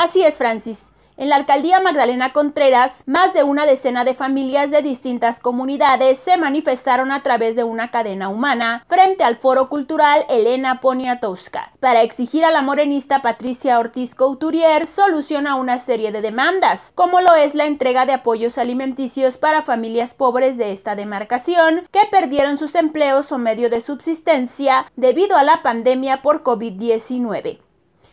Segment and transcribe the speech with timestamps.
[0.00, 0.90] Así es, Francis.
[1.18, 6.38] En la alcaldía Magdalena Contreras, más de una decena de familias de distintas comunidades se
[6.38, 12.46] manifestaron a través de una cadena humana frente al foro cultural Elena Poniatowska para exigir
[12.46, 17.54] a la morenista Patricia Ortiz Couturier solución a una serie de demandas, como lo es
[17.54, 23.30] la entrega de apoyos alimenticios para familias pobres de esta demarcación que perdieron sus empleos
[23.32, 27.58] o medio de subsistencia debido a la pandemia por COVID-19.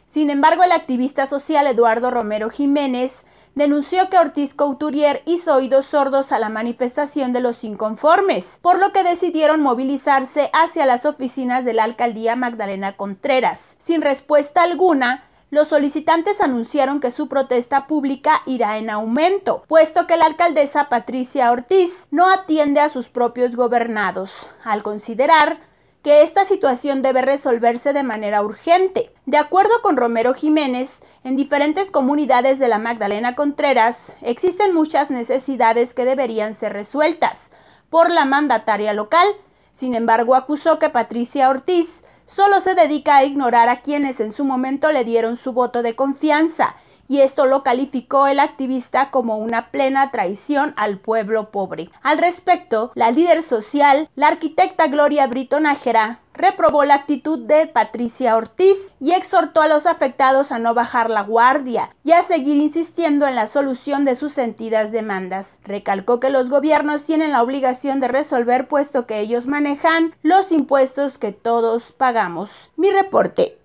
[0.08, 3.24] Sin embargo, el activista social Eduardo Romero Jiménez
[3.56, 8.94] denunció que Ortiz Couturier hizo oídos sordos a la manifestación de los inconformes, por lo
[8.94, 13.76] que decidieron movilizarse hacia las oficinas de la alcaldía Magdalena Contreras.
[13.80, 20.18] Sin respuesta alguna, los solicitantes anunciaron que su protesta pública irá en aumento, puesto que
[20.18, 25.60] la alcaldesa Patricia Ortiz no atiende a sus propios gobernados, al considerar
[26.08, 29.12] que esta situación debe resolverse de manera urgente.
[29.26, 35.94] De acuerdo con Romero Jiménez, en diferentes comunidades de la Magdalena Contreras existen muchas necesidades
[35.94, 37.52] que deberían ser resueltas
[37.90, 39.28] por la mandataria local.
[39.74, 44.46] Sin embargo, acusó que Patricia Ortiz solo se dedica a ignorar a quienes en su
[44.46, 46.78] momento le dieron su voto de confianza
[47.08, 51.90] y esto lo calificó el activista como una plena traición al pueblo pobre.
[52.02, 58.36] Al respecto, la líder social, la arquitecta Gloria Brito Nájera, reprobó la actitud de Patricia
[58.36, 63.28] Ortiz y exhortó a los afectados a no bajar la guardia y a seguir insistiendo
[63.28, 65.60] en la solución de sus sentidas demandas.
[65.64, 71.18] Recalcó que los gobiernos tienen la obligación de resolver puesto que ellos manejan los impuestos
[71.18, 72.70] que todos pagamos.
[72.76, 73.58] Mi reporte.